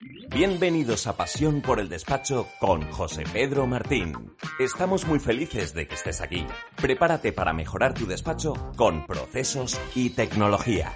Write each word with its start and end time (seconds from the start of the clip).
Bienvenidos 0.00 1.08
a 1.08 1.16
Pasión 1.16 1.60
por 1.60 1.80
el 1.80 1.88
Despacho 1.88 2.46
con 2.60 2.88
José 2.92 3.24
Pedro 3.32 3.66
Martín. 3.66 4.12
Estamos 4.60 5.04
muy 5.08 5.18
felices 5.18 5.74
de 5.74 5.88
que 5.88 5.96
estés 5.96 6.20
aquí. 6.20 6.46
Prepárate 6.80 7.32
para 7.32 7.52
mejorar 7.52 7.94
tu 7.94 8.06
despacho 8.06 8.52
con 8.76 9.08
procesos 9.08 9.80
y 9.96 10.10
tecnología. 10.10 10.92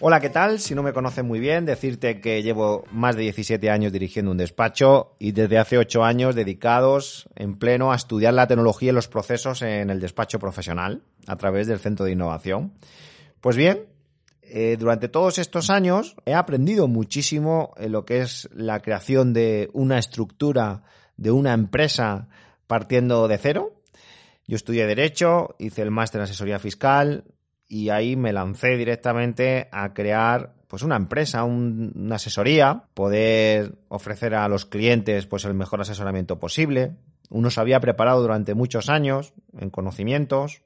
Hola, 0.00 0.20
¿qué 0.20 0.30
tal? 0.30 0.58
Si 0.58 0.74
no 0.74 0.82
me 0.82 0.94
conocen 0.94 1.26
muy 1.26 1.38
bien, 1.38 1.66
decirte 1.66 2.22
que 2.22 2.42
llevo 2.42 2.84
más 2.90 3.14
de 3.14 3.24
17 3.24 3.68
años 3.68 3.92
dirigiendo 3.92 4.30
un 4.30 4.38
despacho 4.38 5.16
y 5.18 5.32
desde 5.32 5.58
hace 5.58 5.76
8 5.76 6.02
años 6.02 6.34
dedicados 6.34 7.28
en 7.36 7.58
pleno 7.58 7.92
a 7.92 7.96
estudiar 7.96 8.32
la 8.32 8.46
tecnología 8.46 8.88
y 8.88 8.94
los 8.94 9.08
procesos 9.08 9.60
en 9.60 9.90
el 9.90 10.00
despacho 10.00 10.38
profesional 10.38 11.02
a 11.26 11.36
través 11.36 11.66
del 11.66 11.78
Centro 11.78 12.06
de 12.06 12.12
Innovación. 12.12 12.72
Pues 13.42 13.56
bien, 13.56 13.84
eh, 14.52 14.76
durante 14.78 15.08
todos 15.08 15.38
estos 15.38 15.70
años 15.70 16.16
he 16.26 16.34
aprendido 16.34 16.88
muchísimo 16.88 17.72
en 17.76 17.92
lo 17.92 18.04
que 18.04 18.20
es 18.20 18.48
la 18.52 18.80
creación 18.80 19.32
de 19.32 19.70
una 19.72 19.98
estructura 19.98 20.82
de 21.16 21.30
una 21.30 21.52
empresa 21.52 22.28
partiendo 22.66 23.28
de 23.28 23.38
cero. 23.38 23.82
Yo 24.46 24.56
estudié 24.56 24.86
Derecho, 24.86 25.54
hice 25.58 25.82
el 25.82 25.90
máster 25.90 26.20
en 26.20 26.24
asesoría 26.24 26.58
fiscal 26.58 27.24
y 27.68 27.90
ahí 27.90 28.16
me 28.16 28.32
lancé 28.32 28.76
directamente 28.76 29.68
a 29.70 29.94
crear 29.94 30.54
pues 30.66 30.82
una 30.82 30.96
empresa, 30.96 31.44
una 31.44 32.16
asesoría, 32.16 32.84
poder 32.94 33.78
ofrecer 33.88 34.34
a 34.34 34.48
los 34.48 34.66
clientes 34.66 35.26
pues 35.26 35.44
el 35.44 35.54
mejor 35.54 35.80
asesoramiento 35.80 36.38
posible. 36.38 36.96
Uno 37.28 37.50
se 37.50 37.60
había 37.60 37.80
preparado 37.80 38.22
durante 38.22 38.54
muchos 38.54 38.88
años 38.88 39.34
en 39.58 39.70
conocimientos, 39.70 40.62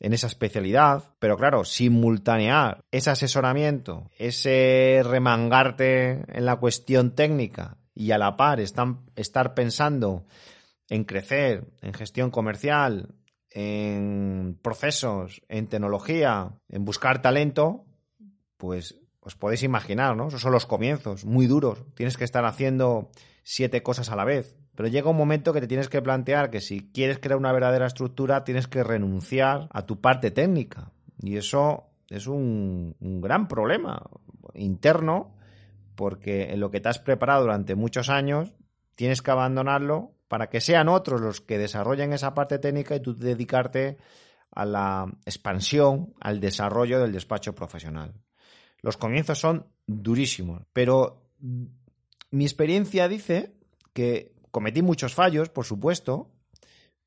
en 0.00 0.12
esa 0.12 0.26
especialidad, 0.26 1.14
pero 1.18 1.36
claro, 1.36 1.64
simultanear 1.64 2.84
ese 2.90 3.10
asesoramiento, 3.10 4.10
ese 4.18 5.02
remangarte 5.04 6.24
en 6.28 6.44
la 6.44 6.56
cuestión 6.56 7.14
técnica 7.14 7.78
y 7.94 8.10
a 8.10 8.18
la 8.18 8.36
par 8.36 8.60
estar 8.60 9.54
pensando 9.54 10.26
en 10.88 11.04
crecer, 11.04 11.72
en 11.80 11.94
gestión 11.94 12.30
comercial, 12.30 13.14
en 13.50 14.58
procesos, 14.62 15.42
en 15.48 15.68
tecnología, 15.68 16.52
en 16.68 16.84
buscar 16.84 17.22
talento, 17.22 17.84
pues 18.56 18.98
os 19.20 19.36
podéis 19.36 19.62
imaginar, 19.62 20.16
¿no? 20.16 20.28
Esos 20.28 20.40
son 20.40 20.52
los 20.52 20.66
comienzos, 20.66 21.24
muy 21.24 21.46
duros. 21.46 21.84
Tienes 21.94 22.16
que 22.16 22.24
estar 22.24 22.44
haciendo 22.44 23.10
siete 23.44 23.82
cosas 23.82 24.10
a 24.10 24.16
la 24.16 24.24
vez. 24.24 24.56
Pero 24.74 24.88
llega 24.88 25.10
un 25.10 25.16
momento 25.16 25.52
que 25.52 25.60
te 25.60 25.66
tienes 25.66 25.88
que 25.88 26.00
plantear 26.00 26.50
que 26.50 26.60
si 26.60 26.90
quieres 26.92 27.18
crear 27.18 27.36
una 27.36 27.52
verdadera 27.52 27.86
estructura, 27.86 28.44
tienes 28.44 28.68
que 28.68 28.82
renunciar 28.82 29.68
a 29.70 29.84
tu 29.84 30.00
parte 30.00 30.30
técnica. 30.30 30.92
Y 31.20 31.36
eso 31.36 31.90
es 32.08 32.26
un, 32.26 32.96
gran 33.00 33.48
problema 33.48 34.02
interno, 34.54 35.34
porque 35.94 36.52
en 36.52 36.60
lo 36.60 36.70
que 36.70 36.80
te 36.80 36.88
has 36.88 36.98
preparado 36.98 37.42
durante 37.42 37.74
muchos 37.74 38.08
años, 38.08 38.54
tienes 38.96 39.20
que 39.22 39.30
abandonarlo 39.30 40.14
para 40.28 40.48
que 40.48 40.60
sean 40.60 40.88
otros 40.88 41.20
los 41.20 41.40
que 41.42 41.58
desarrollen 41.58 42.12
esa 42.12 42.34
parte 42.34 42.58
técnica 42.58 42.96
y 42.96 43.00
tú 43.00 43.14
dedicarte 43.14 43.98
a 44.50 44.64
la 44.64 45.06
expansión, 45.26 46.14
al 46.20 46.40
desarrollo 46.40 47.00
del 47.00 47.12
despacho 47.12 47.54
profesional. 47.54 48.14
Los 48.80 48.96
comienzos 48.96 49.38
son 49.38 49.66
durísimos, 49.86 50.62
pero 50.72 51.28
mi 52.30 52.44
experiencia 52.44 53.08
dice 53.08 53.54
que 53.92 54.31
Cometí 54.52 54.82
muchos 54.82 55.14
fallos, 55.14 55.48
por 55.48 55.64
supuesto, 55.64 56.30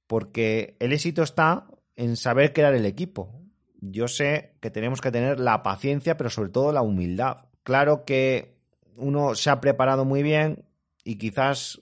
porque 0.08 0.76
el 0.80 0.92
éxito 0.92 1.24
está 1.24 1.68
en 1.96 2.18
saber 2.18 2.52
crear 2.52 2.74
el 2.74 2.86
equipo. 2.86 3.40
Yo 3.80 4.08
sé 4.08 4.58
que 4.62 4.72
tenemos 4.72 5.00
que 5.00 5.12
tener 5.12 5.40
la 5.40 5.64
paciencia, 5.64 6.18
pero 6.18 6.30
sobre 6.30 6.50
todo 6.50 6.74
la 6.74 6.82
humildad. 6.82 7.46
Claro 7.64 8.04
que 8.04 8.58
uno 8.96 9.36
se 9.36 9.50
ha 9.50 9.62
preparado 9.62 10.06
muy 10.06 10.24
bien 10.24 10.66
y 11.04 11.18
quizás 11.18 11.82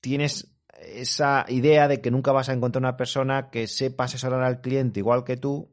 tienes 0.00 0.54
esa 0.80 1.44
idea 1.48 1.88
de 1.88 2.00
que 2.00 2.10
nunca 2.10 2.32
vas 2.32 2.48
a 2.48 2.52
encontrar 2.52 2.82
una 2.82 2.96
persona 2.96 3.50
que 3.50 3.66
sepa 3.66 4.04
asesorar 4.04 4.42
al 4.42 4.60
cliente 4.60 5.00
igual 5.00 5.24
que 5.24 5.36
tú, 5.36 5.70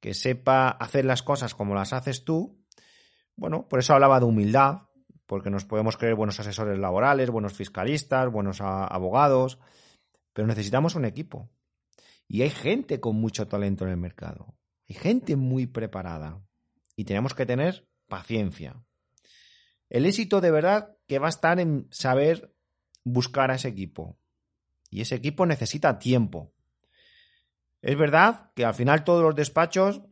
que 0.00 0.14
sepa 0.14 0.68
hacer 0.68 1.04
las 1.04 1.22
cosas 1.22 1.54
como 1.54 1.74
las 1.74 1.92
haces 1.92 2.24
tú. 2.24 2.58
Bueno, 3.36 3.68
por 3.68 3.80
eso 3.80 3.94
hablaba 3.94 4.20
de 4.20 4.26
humildad, 4.26 4.82
porque 5.32 5.48
nos 5.48 5.64
podemos 5.64 5.96
creer 5.96 6.14
buenos 6.14 6.38
asesores 6.40 6.78
laborales, 6.78 7.30
buenos 7.30 7.54
fiscalistas, 7.54 8.30
buenos 8.30 8.60
abogados, 8.60 9.58
pero 10.34 10.46
necesitamos 10.46 10.94
un 10.94 11.06
equipo. 11.06 11.48
Y 12.28 12.42
hay 12.42 12.50
gente 12.50 13.00
con 13.00 13.16
mucho 13.16 13.48
talento 13.48 13.86
en 13.86 13.92
el 13.92 13.96
mercado. 13.96 14.54
Hay 14.90 14.94
gente 14.94 15.36
muy 15.36 15.66
preparada. 15.66 16.42
Y 16.96 17.06
tenemos 17.06 17.32
que 17.32 17.46
tener 17.46 17.88
paciencia. 18.08 18.84
El 19.88 20.04
éxito 20.04 20.42
de 20.42 20.50
verdad 20.50 20.98
que 21.06 21.18
va 21.18 21.28
a 21.28 21.30
estar 21.30 21.58
en 21.60 21.88
saber 21.90 22.54
buscar 23.02 23.50
a 23.50 23.54
ese 23.54 23.68
equipo. 23.68 24.18
Y 24.90 25.00
ese 25.00 25.14
equipo 25.14 25.46
necesita 25.46 25.98
tiempo. 25.98 26.52
Es 27.80 27.96
verdad 27.96 28.50
que 28.54 28.66
al 28.66 28.74
final 28.74 29.02
todos 29.02 29.22
los 29.22 29.34
despachos 29.34 30.02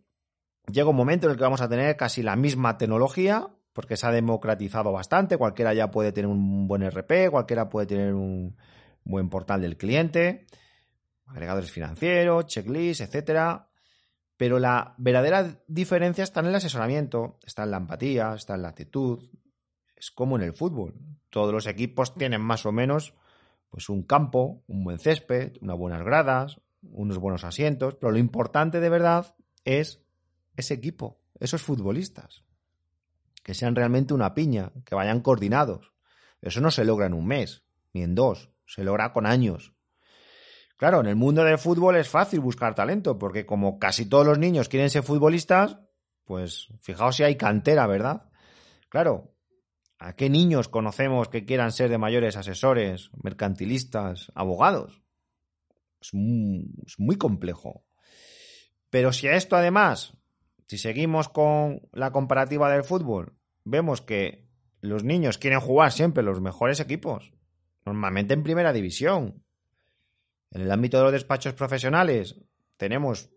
llega 0.72 0.88
un 0.88 0.97
momento 0.97 1.26
en 1.26 1.32
el 1.32 1.37
que 1.37 1.44
vamos 1.44 1.60
a 1.60 1.69
tener 1.69 1.94
casi 1.98 2.22
la 2.22 2.37
misma 2.37 2.78
tecnología, 2.78 3.50
porque 3.72 3.97
se 3.97 4.06
ha 4.06 4.12
democratizado 4.12 4.92
bastante, 4.92 5.36
cualquiera 5.36 5.75
ya 5.75 5.91
puede 5.91 6.12
tener 6.12 6.28
un 6.28 6.66
buen 6.66 6.82
RP, 6.82 7.31
cualquiera 7.31 7.69
puede 7.69 7.86
tener 7.86 8.14
un 8.14 8.56
buen 9.04 9.28
portal 9.28 9.60
del 9.60 9.76
cliente, 9.76 10.47
agregadores 11.26 11.70
financieros, 11.70 12.47
checklists, 12.47 13.03
etcétera. 13.03 13.69
Pero 14.36 14.58
la 14.58 14.94
verdadera 14.98 15.62
diferencia 15.66 16.25
está 16.25 16.41
en 16.41 16.47
el 16.47 16.54
asesoramiento, 16.54 17.38
está 17.44 17.64
en 17.64 17.70
la 17.70 17.76
empatía, 17.76 18.34
está 18.34 18.54
en 18.54 18.62
la 18.62 18.69
actitud. 18.69 19.28
Es 19.94 20.10
como 20.10 20.37
en 20.37 20.42
el 20.42 20.54
fútbol. 20.54 20.94
Todos 21.28 21.52
los 21.52 21.66
equipos 21.66 22.14
tienen 22.14 22.41
más 22.41 22.64
o 22.64 22.72
menos 22.72 23.14
pues 23.69 23.88
un 23.88 24.02
campo, 24.02 24.64
un 24.66 24.82
buen 24.82 24.98
césped, 24.98 25.52
unas 25.60 25.76
buenas 25.76 26.02
gradas, 26.02 26.60
unos 26.82 27.19
buenos 27.19 27.44
asientos, 27.44 27.94
pero 27.94 28.10
lo 28.10 28.19
importante 28.19 28.81
de 28.81 28.88
verdad 28.88 29.37
es 29.64 30.02
ese 30.56 30.75
equipo, 30.75 31.20
esos 31.38 31.62
futbolistas 31.62 32.42
que 33.43 33.55
sean 33.55 33.75
realmente 33.75 34.15
una 34.15 34.34
piña, 34.34 34.73
que 34.84 34.95
vayan 34.95 35.21
coordinados. 35.21 35.93
Eso 36.41 36.61
no 36.61 36.71
se 36.71 36.84
logra 36.84 37.06
en 37.06 37.15
un 37.15 37.27
mes, 37.27 37.65
ni 37.93 38.03
en 38.03 38.15
dos, 38.15 38.51
se 38.67 38.84
logra 38.84 39.12
con 39.12 39.27
años. 39.27 39.75
Claro, 40.77 41.01
en 41.01 41.06
el 41.06 41.17
mundo 41.17 41.45
del 41.45 41.59
fútbol 41.59 41.97
es 41.97 42.09
fácil 42.09 42.41
buscar 42.41 42.75
talento, 42.75 43.19
porque 43.19 43.45
como 43.45 43.79
casi 43.79 44.06
todos 44.06 44.27
los 44.27 44.39
niños 44.39 44.69
quieren 44.69 44.89
ser 44.89 45.03
futbolistas, 45.03 45.79
pues 46.25 46.69
fijaos 46.81 47.17
si 47.17 47.23
hay 47.23 47.37
cantera, 47.37 47.87
¿verdad? 47.87 48.31
Claro, 48.89 49.34
¿a 49.99 50.15
qué 50.15 50.31
niños 50.31 50.69
conocemos 50.69 51.29
que 51.29 51.45
quieran 51.45 51.73
ser 51.73 51.91
de 51.91 51.99
mayores 51.99 52.37
asesores, 52.37 53.11
mercantilistas, 53.23 54.33
abogados? 54.34 55.03
Es 56.00 56.15
muy, 56.15 56.71
es 56.87 56.99
muy 56.99 57.17
complejo. 57.17 57.84
Pero 58.89 59.12
si 59.12 59.29
a 59.29 59.34
esto 59.34 59.56
además 59.56 60.15
si 60.70 60.78
seguimos 60.78 61.28
con 61.28 61.82
la 61.91 62.12
comparativa 62.12 62.70
del 62.70 62.84
fútbol, 62.84 63.34
vemos 63.64 64.03
que 64.03 64.47
los 64.81 65.03
niños 65.03 65.36
quieren 65.36 65.58
jugar 65.58 65.91
siempre 65.91 66.22
los 66.22 66.41
mejores 66.41 66.78
equipos, 66.78 67.32
normalmente 67.84 68.34
en 68.34 68.44
primera 68.44 68.72
división. 68.72 69.43
En 70.52 70.61
el 70.61 70.70
ámbito 70.70 70.99
de 70.99 71.02
los 71.02 71.12
despachos 71.12 71.55
profesionales 71.55 72.37
tenemos 72.76 73.31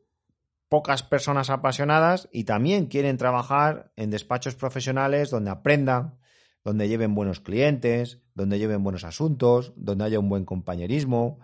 pocas 0.69 1.01
personas 1.01 1.49
apasionadas 1.49 2.29
y 2.31 2.43
también 2.43 2.85
quieren 2.85 3.17
trabajar 3.17 3.91
en 3.95 4.11
despachos 4.11 4.53
profesionales 4.53 5.31
donde 5.31 5.49
aprendan, 5.49 6.19
donde 6.63 6.87
lleven 6.87 7.15
buenos 7.15 7.39
clientes, 7.39 8.21
donde 8.35 8.59
lleven 8.59 8.83
buenos 8.83 9.05
asuntos, 9.05 9.73
donde 9.75 10.03
haya 10.03 10.19
un 10.19 10.29
buen 10.29 10.45
compañerismo 10.45 11.39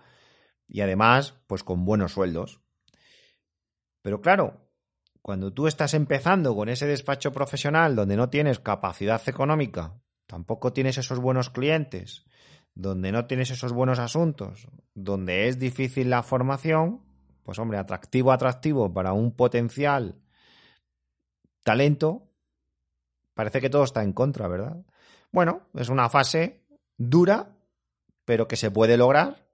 y 0.68 0.82
además, 0.82 1.34
pues 1.48 1.64
con 1.64 1.84
buenos 1.84 2.12
sueldos. 2.12 2.62
Pero 4.04 4.22
claro, 4.22 4.69
cuando 5.30 5.54
tú 5.54 5.68
estás 5.68 5.94
empezando 5.94 6.56
con 6.56 6.70
ese 6.70 6.88
despacho 6.88 7.32
profesional 7.32 7.96
donde 7.96 8.18
no 8.18 8.32
tienes 8.32 8.58
capacidad 8.58 9.22
económica, 9.30 10.02
tampoco 10.26 10.74
tienes 10.74 10.98
esos 10.98 11.20
buenos 11.20 11.52
clientes, 11.52 12.26
donde 12.74 13.12
no 13.12 13.28
tienes 13.28 13.52
esos 13.52 13.72
buenos 13.72 14.00
asuntos, 14.00 14.68
donde 14.96 15.48
es 15.48 15.60
difícil 15.60 16.10
la 16.10 16.24
formación, 16.24 17.04
pues 17.44 17.60
hombre, 17.60 17.78
atractivo, 17.78 18.32
atractivo 18.32 18.92
para 18.92 19.14
un 19.14 19.36
potencial 19.36 20.16
talento, 21.64 22.32
parece 23.36 23.62
que 23.62 23.70
todo 23.70 23.84
está 23.84 24.02
en 24.02 24.14
contra, 24.14 24.48
¿verdad? 24.48 24.84
Bueno, 25.32 25.68
es 25.76 25.90
una 25.90 26.10
fase 26.10 26.66
dura, 26.98 27.56
pero 28.26 28.48
que 28.48 28.56
se 28.56 28.72
puede 28.72 28.98
lograr 28.98 29.48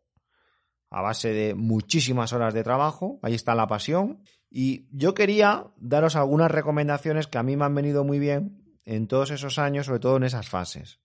a 0.90 1.02
base 1.02 1.34
de 1.34 1.54
muchísimas 1.54 2.32
horas 2.32 2.54
de 2.54 2.64
trabajo. 2.64 3.20
Ahí 3.22 3.34
está 3.34 3.54
la 3.56 3.68
pasión. 3.68 4.24
Y 4.58 4.88
yo 4.90 5.14
quería 5.16 5.68
daros 5.76 6.16
algunas 6.16 6.50
recomendaciones 6.50 7.28
que 7.28 7.38
a 7.38 7.44
mí 7.44 7.58
me 7.58 7.66
han 7.66 7.76
venido 7.76 8.06
muy 8.06 8.20
bien 8.20 8.64
en 8.86 9.06
todos 9.10 9.32
esos 9.32 9.60
años, 9.60 9.88
sobre 9.88 10.00
todo 10.00 10.16
en 10.16 10.24
esas 10.24 10.48
fases. 10.48 11.02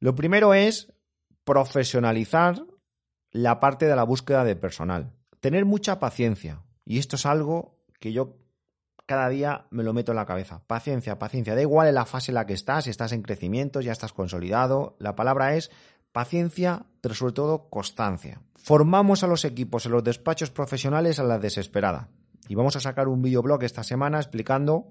Lo 0.00 0.14
primero 0.14 0.54
es 0.54 0.90
profesionalizar 1.44 2.64
la 3.32 3.60
parte 3.60 3.84
de 3.84 3.94
la 3.94 4.04
búsqueda 4.04 4.44
de 4.44 4.56
personal. 4.56 5.12
Tener 5.40 5.66
mucha 5.66 6.00
paciencia. 6.00 6.62
Y 6.86 6.98
esto 6.98 7.16
es 7.16 7.26
algo 7.26 7.84
que 8.00 8.14
yo 8.14 8.38
cada 9.04 9.28
día 9.28 9.66
me 9.68 9.82
lo 9.82 9.92
meto 9.92 10.12
en 10.12 10.16
la 10.16 10.24
cabeza. 10.24 10.62
Paciencia, 10.66 11.18
paciencia. 11.18 11.54
Da 11.54 11.60
igual 11.60 11.88
en 11.88 11.96
la 11.96 12.06
fase 12.06 12.30
en 12.30 12.36
la 12.36 12.46
que 12.46 12.54
estás, 12.54 12.84
si 12.84 12.90
estás 12.90 13.12
en 13.12 13.20
crecimiento, 13.20 13.82
ya 13.82 13.92
estás 13.92 14.14
consolidado. 14.14 14.96
La 14.98 15.14
palabra 15.14 15.54
es 15.54 15.70
paciencia, 16.12 16.86
pero 17.02 17.14
sobre 17.14 17.34
todo 17.34 17.68
constancia. 17.68 18.40
Formamos 18.56 19.22
a 19.22 19.26
los 19.26 19.44
equipos 19.44 19.84
en 19.84 19.92
los 19.92 20.02
despachos 20.02 20.50
profesionales 20.50 21.18
a 21.18 21.24
la 21.24 21.38
desesperada. 21.38 22.08
Y 22.48 22.54
vamos 22.54 22.76
a 22.76 22.80
sacar 22.80 23.08
un 23.08 23.22
videoblog 23.22 23.62
esta 23.62 23.82
semana 23.82 24.18
explicando 24.18 24.88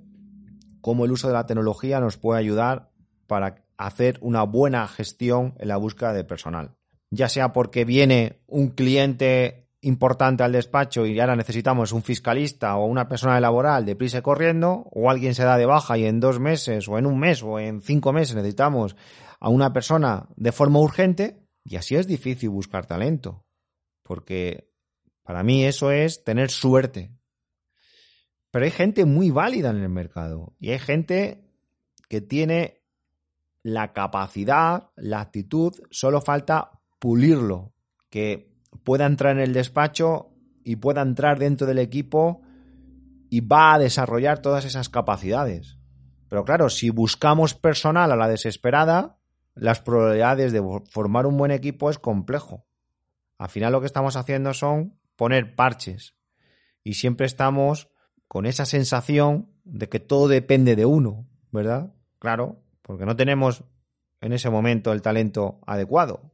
cómo 0.81 1.05
el 1.05 1.11
uso 1.11 1.27
de 1.27 1.33
la 1.33 1.45
tecnología 1.45 1.99
nos 1.99 2.17
puede 2.17 2.39
ayudar 2.39 2.91
para 3.27 3.63
hacer 3.77 4.17
una 4.21 4.43
buena 4.43 4.87
gestión 4.87 5.55
en 5.59 5.67
la 5.67 5.77
búsqueda 5.77 6.13
de 6.13 6.23
personal. 6.23 6.75
Ya 7.11 7.29
sea 7.29 7.53
porque 7.53 7.85
viene 7.85 8.41
un 8.47 8.69
cliente 8.69 9.69
importante 9.81 10.43
al 10.43 10.53
despacho 10.53 11.05
y 11.05 11.19
ahora 11.19 11.35
necesitamos 11.35 11.91
un 11.91 12.03
fiscalista 12.03 12.75
o 12.77 12.85
una 12.85 13.07
persona 13.07 13.39
laboral 13.39 13.85
deprisa 13.85 14.21
corriendo, 14.21 14.87
o 14.91 15.09
alguien 15.09 15.35
se 15.35 15.43
da 15.43 15.57
de 15.57 15.65
baja 15.65 15.97
y 15.97 16.05
en 16.05 16.19
dos 16.19 16.39
meses 16.39 16.87
o 16.87 16.97
en 16.97 17.05
un 17.05 17.19
mes 17.19 17.43
o 17.43 17.59
en 17.59 17.81
cinco 17.81 18.13
meses 18.13 18.35
necesitamos 18.35 18.95
a 19.39 19.49
una 19.49 19.73
persona 19.73 20.27
de 20.35 20.51
forma 20.53 20.79
urgente, 20.79 21.43
y 21.65 21.75
así 21.75 21.95
es 21.95 22.07
difícil 22.07 22.49
buscar 22.49 22.85
talento 22.85 23.43
porque 24.03 24.69
para 25.23 25.43
mí 25.43 25.65
eso 25.65 25.91
es 25.91 26.23
tener 26.23 26.51
suerte. 26.51 27.11
Pero 28.53 28.65
hay 28.65 28.71
gente 28.71 29.05
muy 29.05 29.31
válida 29.31 29.71
en 29.71 29.77
el 29.77 29.89
mercado 29.89 30.53
y 30.59 30.69
hay 30.69 30.77
gente 30.77 31.43
que 32.07 32.21
tiene 32.21 32.83
la 33.63 33.93
capacidad, 33.93 34.91
la 34.95 35.21
actitud, 35.21 35.73
solo 35.89 36.21
falta 36.21 36.69
pulirlo, 36.99 37.73
que 38.11 38.53
pueda 38.83 39.07
entrar 39.07 39.37
en 39.37 39.41
el 39.41 39.53
despacho 39.53 40.35
y 40.63 40.75
pueda 40.75 41.01
entrar 41.01 41.39
dentro 41.39 41.65
del 41.65 41.79
equipo 41.79 42.43
y 43.31 43.41
va 43.41 43.73
a 43.73 43.79
desarrollar 43.79 44.43
todas 44.43 44.65
esas 44.65 44.87
capacidades. 44.87 45.79
Pero 46.29 46.45
claro, 46.45 46.69
si 46.69 46.91
buscamos 46.91 47.55
personal 47.55 48.11
a 48.11 48.15
la 48.15 48.27
desesperada, 48.27 49.17
las 49.55 49.81
probabilidades 49.81 50.53
de 50.53 50.61
formar 50.91 51.25
un 51.25 51.37
buen 51.37 51.49
equipo 51.49 51.89
es 51.89 51.97
complejo. 51.97 52.67
Al 53.39 53.49
final 53.49 53.71
lo 53.71 53.79
que 53.79 53.87
estamos 53.87 54.15
haciendo 54.15 54.53
son 54.53 54.99
poner 55.15 55.55
parches 55.55 56.13
y 56.83 56.93
siempre 56.93 57.25
estamos 57.25 57.89
con 58.27 58.45
esa 58.45 58.65
sensación 58.65 59.49
de 59.63 59.89
que 59.89 59.99
todo 59.99 60.27
depende 60.27 60.75
de 60.75 60.85
uno, 60.85 61.27
¿verdad? 61.51 61.93
Claro, 62.19 62.61
porque 62.81 63.05
no 63.05 63.15
tenemos 63.15 63.63
en 64.21 64.33
ese 64.33 64.49
momento 64.49 64.91
el 64.91 65.01
talento 65.01 65.59
adecuado. 65.65 66.31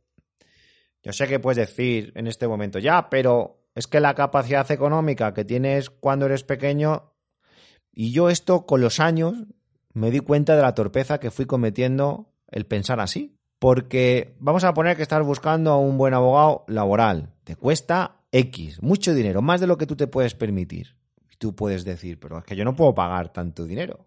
Yo 1.04 1.14
sé 1.14 1.28
que 1.28 1.40
puedes 1.40 1.58
decir 1.58 2.12
en 2.16 2.28
este 2.28 2.48
momento, 2.48 2.80
ya, 2.80 3.10
pero 3.10 3.64
es 3.76 3.88
que 3.88 4.00
la 4.00 4.16
capacidad 4.16 4.70
económica 4.72 5.34
que 5.34 5.46
tienes 5.46 5.90
cuando 5.90 6.26
eres 6.26 6.44
pequeño, 6.44 7.14
y 7.92 8.12
yo 8.12 8.30
esto 8.30 8.66
con 8.66 8.82
los 8.82 9.00
años 9.00 9.36
me 9.94 10.12
di 10.12 10.20
cuenta 10.20 10.56
de 10.56 10.62
la 10.62 10.76
torpeza 10.76 11.20
que 11.20 11.32
fui 11.32 11.46
cometiendo 11.46 12.34
el 12.48 12.66
pensar 12.66 13.00
así. 13.00 13.36
Porque 13.60 14.38
vamos 14.40 14.64
a 14.64 14.74
poner 14.74 14.96
que 14.96 15.04
estás 15.04 15.26
buscando 15.26 15.72
a 15.72 15.78
un 15.78 15.98
buen 15.98 16.14
abogado 16.14 16.64
laboral. 16.68 17.34
Te 17.44 17.58
cuesta 17.58 18.22
X, 18.32 18.82
mucho 18.82 19.14
dinero, 19.14 19.42
más 19.42 19.60
de 19.60 19.68
lo 19.68 19.78
que 19.78 19.86
tú 19.86 19.98
te 19.98 20.08
puedes 20.08 20.34
permitir. 20.34 20.96
Tú 21.40 21.56
puedes 21.56 21.84
decir, 21.84 22.20
pero 22.20 22.38
es 22.38 22.44
que 22.44 22.56
yo 22.56 22.64
no 22.64 22.76
puedo 22.76 22.94
pagar 22.94 23.34
tanto 23.34 23.66
dinero. 23.66 24.06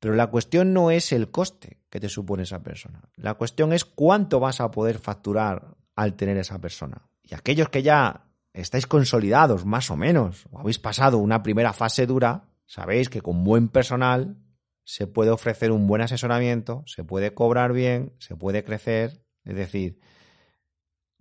Pero 0.00 0.14
la 0.14 0.28
cuestión 0.28 0.72
no 0.72 0.90
es 0.90 1.12
el 1.12 1.30
coste 1.30 1.82
que 1.90 2.00
te 2.00 2.08
supone 2.08 2.44
esa 2.44 2.62
persona. 2.62 3.02
La 3.16 3.34
cuestión 3.34 3.72
es 3.72 3.84
cuánto 3.84 4.40
vas 4.40 4.60
a 4.60 4.70
poder 4.70 4.98
facturar 4.98 5.76
al 5.94 6.14
tener 6.14 6.38
esa 6.38 6.58
persona. 6.58 7.08
Y 7.22 7.34
aquellos 7.34 7.68
que 7.68 7.82
ya 7.82 8.24
estáis 8.52 8.86
consolidados, 8.86 9.64
más 9.64 9.90
o 9.90 9.96
menos, 9.96 10.46
o 10.50 10.58
habéis 10.58 10.78
pasado 10.78 11.18
una 11.18 11.42
primera 11.42 11.72
fase 11.72 12.06
dura, 12.06 12.48
sabéis 12.66 13.08
que 13.08 13.20
con 13.20 13.44
buen 13.44 13.68
personal 13.68 14.38
se 14.84 15.06
puede 15.06 15.30
ofrecer 15.30 15.70
un 15.70 15.86
buen 15.86 16.02
asesoramiento, 16.02 16.82
se 16.86 17.04
puede 17.04 17.34
cobrar 17.34 17.72
bien, 17.72 18.14
se 18.18 18.36
puede 18.36 18.64
crecer. 18.64 19.22
Es 19.44 19.54
decir, 19.54 20.00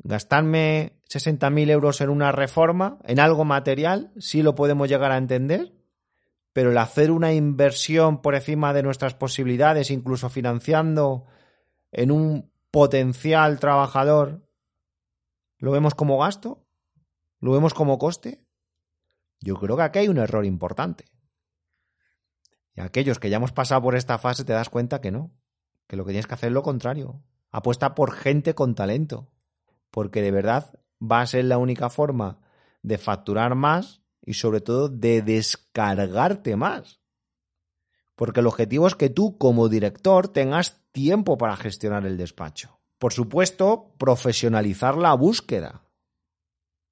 gastarme 0.03 0.99
60.000 1.09 1.69
euros 1.69 2.01
en 2.01 2.09
una 2.09 2.31
reforma, 2.31 2.99
en 3.03 3.19
algo 3.19 3.45
material, 3.45 4.11
sí 4.17 4.41
lo 4.41 4.55
podemos 4.55 4.89
llegar 4.89 5.11
a 5.11 5.17
entender, 5.17 5.73
pero 6.53 6.71
el 6.71 6.77
hacer 6.77 7.11
una 7.11 7.33
inversión 7.33 8.21
por 8.21 8.35
encima 8.35 8.73
de 8.73 8.83
nuestras 8.83 9.13
posibilidades, 9.13 9.91
incluso 9.91 10.29
financiando 10.29 11.25
en 11.91 12.11
un 12.11 12.51
potencial 12.71 13.59
trabajador, 13.59 14.47
¿lo 15.57 15.71
vemos 15.71 15.93
como 15.93 16.17
gasto? 16.17 16.65
¿Lo 17.39 17.51
vemos 17.51 17.73
como 17.73 17.97
coste? 17.97 18.45
Yo 19.39 19.55
creo 19.55 19.75
que 19.75 19.83
aquí 19.83 19.99
hay 19.99 20.07
un 20.07 20.17
error 20.17 20.45
importante. 20.45 21.05
Y 22.75 22.81
aquellos 22.81 23.19
que 23.19 23.29
ya 23.29 23.37
hemos 23.37 23.51
pasado 23.51 23.81
por 23.81 23.95
esta 23.95 24.17
fase 24.17 24.45
te 24.45 24.53
das 24.53 24.69
cuenta 24.69 25.01
que 25.01 25.11
no, 25.11 25.31
que 25.87 25.97
lo 25.97 26.05
que 26.05 26.11
tienes 26.11 26.27
que 26.27 26.35
hacer 26.35 26.49
es 26.49 26.53
lo 26.53 26.63
contrario. 26.63 27.23
Apuesta 27.49 27.95
por 27.95 28.13
gente 28.13 28.55
con 28.55 28.75
talento, 28.75 29.31
porque 29.91 30.21
de 30.21 30.31
verdad 30.31 30.73
va 31.01 31.21
a 31.21 31.27
ser 31.27 31.45
la 31.45 31.57
única 31.57 31.89
forma 31.89 32.39
de 32.81 32.97
facturar 32.97 33.55
más 33.55 34.01
y 34.25 34.33
sobre 34.33 34.61
todo 34.61 34.89
de 34.89 35.21
descargarte 35.21 36.55
más. 36.55 36.99
Porque 38.15 38.39
el 38.39 38.47
objetivo 38.47 38.87
es 38.87 38.95
que 38.95 39.09
tú 39.09 39.37
como 39.37 39.69
director 39.69 40.27
tengas 40.27 40.81
tiempo 40.91 41.37
para 41.37 41.55
gestionar 41.57 42.05
el 42.05 42.17
despacho. 42.17 42.79
Por 42.97 43.13
supuesto, 43.13 43.95
profesionalizar 43.97 44.95
la 44.95 45.13
búsqueda. 45.13 45.83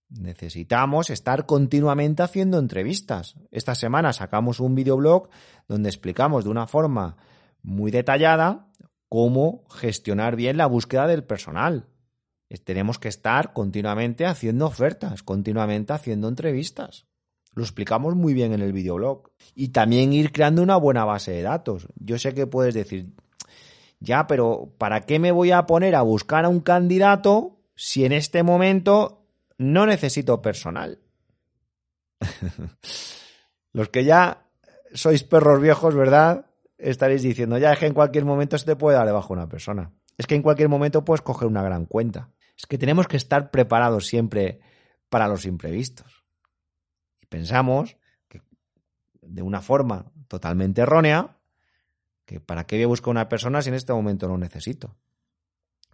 Necesitamos 0.10 1.12
estar 1.12 1.46
continuamente 1.46 2.24
haciendo 2.24 2.58
entrevistas. 2.58 3.36
Esta 3.52 3.76
semana 3.76 4.12
sacamos 4.12 4.60
un 4.60 4.74
videoblog 4.74 5.30
donde 5.68 5.90
explicamos 5.90 6.46
de 6.46 6.50
una 6.50 6.66
forma 6.66 7.18
muy 7.62 7.92
detallada 7.92 8.72
cómo 9.08 9.66
gestionar 9.70 10.36
bien 10.36 10.58
la 10.58 10.66
búsqueda 10.66 11.06
del 11.06 11.24
personal. 11.24 11.88
Tenemos 12.58 12.98
que 12.98 13.08
estar 13.08 13.54
continuamente 13.54 14.26
haciendo 14.26 14.66
ofertas, 14.66 15.24
continuamente 15.24 15.94
haciendo 15.94 16.28
entrevistas. 16.28 17.06
Lo 17.54 17.64
explicamos 17.64 18.16
muy 18.16 18.34
bien 18.34 18.54
en 18.54 18.62
el 18.62 18.74
videoblog. 18.74 19.32
Y 19.54 19.70
también 19.70 20.14
ir 20.14 20.32
creando 20.32 20.64
una 20.64 20.78
buena 20.78 21.06
base 21.06 21.32
de 21.32 21.44
datos. 21.44 21.88
Yo 21.96 22.18
sé 22.18 22.34
que 22.34 22.48
puedes 22.48 22.74
decir, 22.74 23.14
ya, 24.00 24.28
pero 24.28 24.74
¿para 24.78 25.02
qué 25.02 25.20
me 25.20 25.32
voy 25.32 25.52
a 25.52 25.66
poner 25.66 25.96
a 25.96 26.02
buscar 26.02 26.46
a 26.46 26.50
un 26.50 26.62
candidato 26.62 27.60
si 27.76 28.04
en 28.04 28.12
este 28.12 28.44
momento 28.44 29.20
no 29.60 29.86
necesito 29.86 30.42
personal. 30.42 31.00
Los 33.74 33.90
que 33.90 34.04
ya 34.04 34.48
sois 34.94 35.24
perros 35.24 35.62
viejos, 35.62 35.96
¿verdad? 35.96 36.48
Estaréis 36.78 37.22
diciendo, 37.22 37.58
ya 37.58 37.72
es 37.72 37.80
que 37.80 37.86
en 37.86 37.94
cualquier 37.94 38.26
momento 38.26 38.58
se 38.58 38.66
te 38.66 38.76
puede 38.76 38.98
dar 38.98 39.06
debajo 39.06 39.34
una 39.34 39.48
persona. 39.48 39.94
Es 40.18 40.26
que 40.26 40.36
en 40.36 40.42
cualquier 40.42 40.68
momento 40.70 41.06
puedes 41.06 41.22
coger 41.22 41.48
una 41.48 41.64
gran 41.64 41.86
cuenta. 41.86 42.32
Es 42.60 42.68
que 42.68 42.78
tenemos 42.78 43.08
que 43.08 43.18
estar 43.18 43.50
preparados 43.50 44.06
siempre 44.06 44.60
para 45.10 45.28
los 45.28 45.46
imprevistos. 45.46 46.26
Y 47.22 47.26
pensamos 47.26 47.98
que 48.28 48.44
de 49.22 49.42
una 49.42 49.62
forma 49.62 50.12
totalmente 50.28 50.82
errónea, 50.82 51.40
que 52.26 52.40
para 52.40 52.68
qué 52.68 52.76
voy 52.76 52.84
a 52.84 52.88
buscar 52.88 53.10
una 53.10 53.30
persona 53.30 53.62
si 53.64 53.70
en 53.70 53.76
este 53.76 53.94
momento 53.94 54.28
no 54.28 54.38
necesito. 54.38 54.96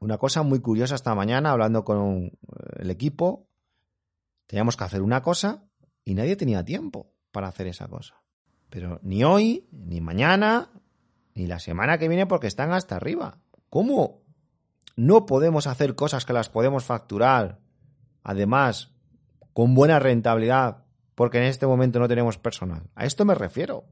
Una 0.01 0.17
cosa 0.17 0.43
muy 0.43 0.60
curiosa 0.60 0.95
esta 0.95 1.15
mañana, 1.15 1.51
hablando 1.51 1.86
con 1.86 2.31
el 2.79 2.91
equipo, 2.91 3.48
Teníamos 4.48 4.77
que 4.77 4.84
hacer 4.84 5.01
una 5.01 5.22
cosa 5.22 5.63
y 6.03 6.13
nadie 6.13 6.36
tenía 6.36 6.63
tiempo 6.63 7.13
para 7.31 7.48
hacer 7.48 7.67
esa 7.67 7.88
cosa. 7.88 8.22
Pero 8.69 9.00
ni 9.03 9.24
hoy, 9.24 9.67
ni 9.72 10.01
mañana, 10.01 10.69
ni 11.34 11.48
la 11.48 11.60
semana 11.60 11.98
que 11.98 12.07
viene 12.07 12.27
porque 12.27 12.48
están 12.48 12.72
hasta 12.72 12.95
arriba. 12.95 13.39
¿Cómo 13.69 14.22
no 14.96 15.25
podemos 15.25 15.68
hacer 15.68 15.96
cosas 15.96 16.25
que 16.25 16.34
las 16.34 16.50
podemos 16.50 16.86
facturar, 16.86 17.60
además, 18.24 18.92
con 19.54 19.74
buena 19.74 20.00
rentabilidad, 20.00 20.84
porque 21.16 21.38
en 21.38 21.46
este 21.46 21.68
momento 21.68 22.00
no 22.00 22.08
tenemos 22.08 22.38
personal? 22.38 22.84
A 22.96 23.06
esto 23.06 23.25
me 23.25 23.36
refiero. 23.36 23.86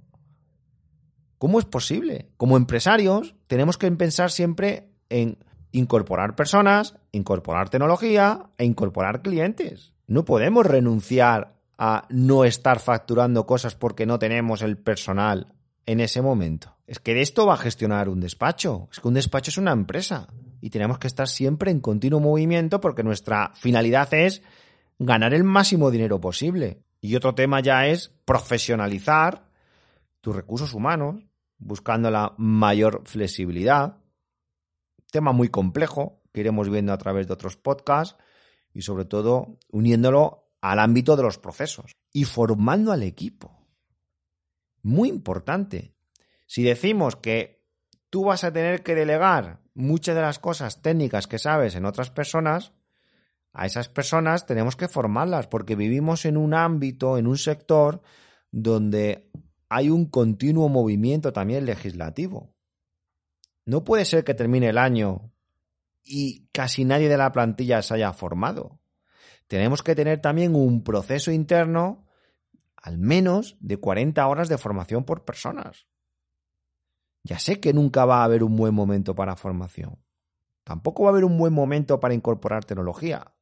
¿Cómo 1.38 1.60
es 1.60 1.65
posible? 1.65 2.29
Como 2.38 2.57
empresarios 2.57 3.36
tenemos 3.48 3.77
que 3.77 3.91
pensar 3.91 4.31
siempre 4.31 4.89
en 5.10 5.38
incorporar 5.72 6.36
personas, 6.36 6.95
incorporar 7.12 7.69
tecnología 7.69 8.50
e 8.57 8.65
incorporar 8.65 9.22
clientes. 9.22 9.93
No 10.07 10.24
podemos 10.24 10.65
renunciar 10.65 11.55
a 11.77 12.05
no 12.10 12.45
estar 12.45 12.79
facturando 12.79 13.45
cosas 13.45 13.75
porque 13.75 14.05
no 14.05 14.19
tenemos 14.19 14.62
el 14.62 14.77
personal 14.77 15.53
en 15.86 16.00
ese 16.00 16.22
momento. 16.22 16.77
Es 16.88 17.00
que 17.00 17.13
de 17.13 17.22
esto 17.22 17.45
va 17.45 17.55
a 17.55 17.57
gestionar 17.57 18.07
un 18.07 18.22
despacho. 18.22 18.88
Es 18.91 19.00
que 19.00 19.07
un 19.07 19.15
despacho 19.15 19.50
es 19.50 19.57
una 19.57 19.72
empresa 19.72 20.27
y 20.63 20.70
tenemos 20.70 20.98
que 20.98 21.08
estar 21.08 21.27
siempre 21.27 21.72
en 21.72 21.82
continuo 21.82 22.22
movimiento 22.22 22.79
porque 22.79 23.03
nuestra 23.03 23.51
finalidad 23.53 24.13
es 24.13 24.41
ganar 24.98 25.34
el 25.34 25.43
máximo 25.43 25.91
dinero 25.91 26.22
posible. 26.22 26.86
Y 27.01 27.17
otro 27.17 27.36
tema 27.36 27.60
ya 27.60 27.88
es 27.88 28.13
profesionalizar 28.24 29.50
tus 30.22 30.34
recursos 30.34 30.74
humanos, 30.74 31.22
buscando 31.58 32.10
la 32.10 32.34
mayor 32.38 33.01
flexibilidad. 33.03 33.98
Tema 35.12 35.34
muy 35.34 35.50
complejo 35.50 36.22
que 36.32 36.39
iremos 36.39 36.70
viendo 36.70 36.93
a 36.93 36.98
través 36.98 37.27
de 37.27 37.34
otros 37.34 37.58
podcasts 37.58 38.15
y 38.74 38.84
sobre 38.84 39.03
todo 39.03 39.60
uniéndolo 39.70 40.48
al 40.62 40.79
ámbito 40.79 41.17
de 41.17 41.24
los 41.24 41.39
procesos 41.39 41.91
y 42.13 42.24
formando 42.24 42.93
al 42.93 43.03
equipo. 43.03 43.67
Muy 44.82 45.10
importante. 45.10 45.93
Si 46.48 46.63
decimos 46.63 47.17
que 47.17 47.62
tú 48.13 48.25
vas 48.25 48.43
a 48.43 48.53
tener 48.53 48.84
que 48.84 48.93
delegar 48.93 49.58
muchas 49.74 50.13
de 50.15 50.22
las 50.22 50.38
cosas 50.38 50.84
técnicas 50.84 51.25
que 51.25 51.39
sabes 51.39 51.74
en 51.74 51.84
otras 51.84 52.12
personas, 52.12 52.72
a 53.53 53.65
esas 53.65 53.89
personas 53.89 54.46
tenemos 54.46 54.75
que 54.75 54.88
formarlas 54.88 55.48
porque 55.48 55.75
vivimos 55.75 56.25
en 56.25 56.38
un 56.38 56.53
ámbito, 56.53 57.17
en 57.17 57.25
un 57.25 57.39
sector 57.39 58.03
donde 58.51 59.32
hay 59.67 59.89
un 59.89 60.05
continuo 60.12 60.70
movimiento 60.70 61.34
también 61.34 61.65
legislativo. 61.65 62.53
No 63.65 63.84
puede 63.84 64.05
ser 64.05 64.24
que 64.24 64.36
termine 64.36 64.70
el 64.70 64.77
año 64.77 65.32
y 66.03 66.46
casi 66.51 66.86
nadie 66.86 67.10
de 67.10 67.17
la 67.17 67.32
plantilla 67.32 67.82
se 67.82 67.96
haya 67.96 68.13
formado. 68.13 68.79
Tenemos 69.48 69.82
que 69.82 69.96
tener 69.96 70.22
también 70.22 70.53
un 70.53 70.84
proceso 70.84 71.32
interno 71.32 72.05
al 72.77 73.00
menos 73.00 73.58
de 73.60 73.77
40 73.77 74.27
horas 74.27 74.50
de 74.50 74.60
formación 74.60 75.03
por 75.03 75.25
personas. 75.25 75.88
Ya 77.23 77.39
sé 77.39 77.59
que 77.59 77.73
nunca 77.73 78.05
va 78.05 78.21
a 78.21 78.23
haber 78.25 78.43
un 78.43 78.55
buen 78.55 78.73
momento 78.73 79.15
para 79.15 79.35
formación. 79.35 79.97
Tampoco 80.63 81.03
va 81.03 81.09
a 81.09 81.11
haber 81.11 81.25
un 81.25 81.37
buen 81.37 81.53
momento 81.53 81.99
para 81.99 82.13
incorporar 82.13 82.65
tecnología. 82.65 83.33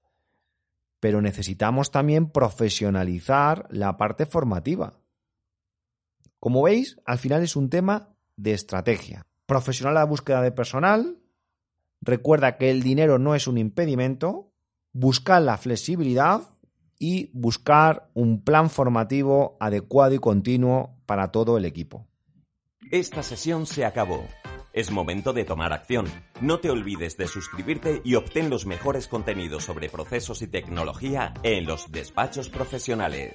Pero 0.99 1.21
necesitamos 1.21 1.91
también 1.91 2.29
profesionalizar 2.29 3.67
la 3.71 3.97
parte 3.97 4.25
formativa. 4.25 4.93
Como 6.39 6.63
veis, 6.63 6.99
al 7.05 7.17
final 7.17 7.43
es 7.43 7.55
un 7.55 7.69
tema 7.69 8.09
de 8.35 8.53
estrategia. 8.53 9.25
Profesional 9.45 9.95
la 9.95 10.05
búsqueda 10.05 10.41
de 10.41 10.51
personal, 10.51 11.21
Recuerda 12.01 12.57
que 12.57 12.71
el 12.71 12.81
dinero 12.81 13.19
no 13.19 13.35
es 13.35 13.47
un 13.47 13.59
impedimento, 13.59 14.51
buscar 14.91 15.41
la 15.43 15.57
flexibilidad 15.57 16.41
y 16.97 17.29
buscar 17.33 18.09
un 18.15 18.43
plan 18.43 18.71
formativo 18.71 19.55
adecuado 19.59 20.15
y 20.15 20.19
continuo 20.19 20.97
para 21.05 21.31
todo 21.31 21.57
el 21.57 21.65
equipo. 21.65 22.07
Esta 22.91 23.23
sesión 23.23 23.65
se 23.65 23.85
acabó. 23.85 24.27
Es 24.73 24.91
momento 24.91 25.31
de 25.31 25.45
tomar 25.45 25.71
acción. 25.71 26.07
No 26.41 26.59
te 26.59 26.69
olvides 26.69 27.15
de 27.15 27.25
suscribirte 27.25 28.01
y 28.03 28.15
obtén 28.15 28.49
los 28.49 28.65
mejores 28.65 29.07
contenidos 29.07 29.63
sobre 29.63 29.87
procesos 29.87 30.41
y 30.41 30.47
tecnología 30.47 31.33
en 31.41 31.65
los 31.65 31.89
despachos 31.89 32.49
profesionales. 32.49 33.33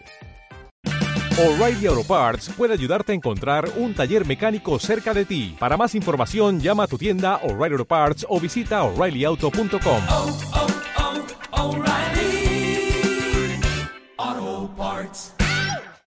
O'Reilly 1.39 1.87
Auto 1.87 2.05
Parts 2.05 2.51
puede 2.51 2.75
ayudarte 2.75 3.13
a 3.13 3.15
encontrar 3.15 3.67
un 3.77 3.95
taller 3.95 4.27
mecánico 4.27 4.79
cerca 4.79 5.15
de 5.15 5.25
ti. 5.25 5.57
Para 5.59 5.79
más 5.79 5.95
información, 5.95 6.61
llama 6.61 6.85
a 6.85 6.87
tu 6.87 6.99
tienda 6.99 7.37
O'Reilly 7.37 7.73
Auto 7.73 7.87
Parts 7.87 8.27
o 8.29 8.39
visita 8.39 8.83
oreillyauto.com. 8.83 10.66